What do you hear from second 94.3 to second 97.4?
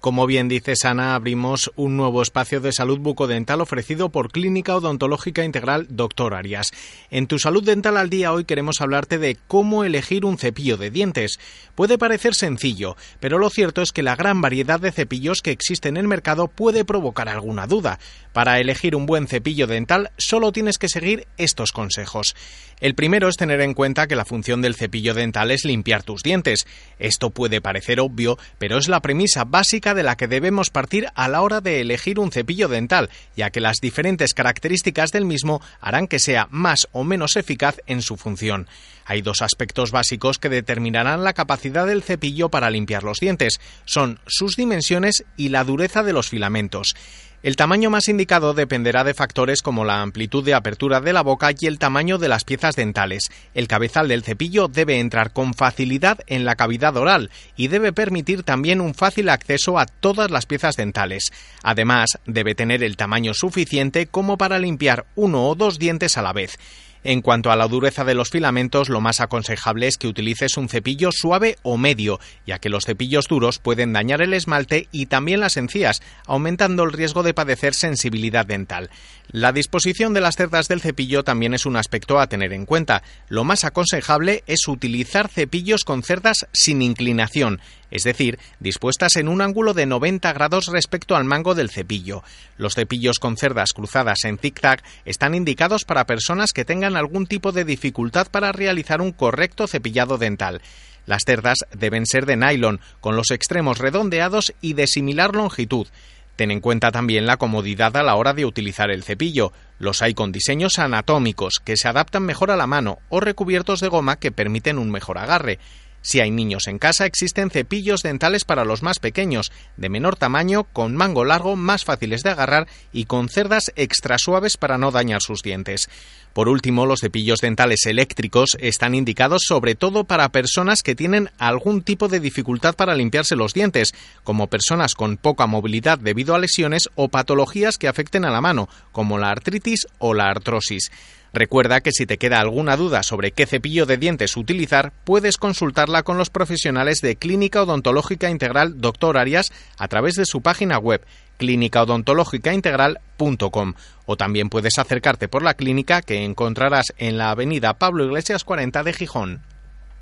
zigzag están indicados para personas que tengan algún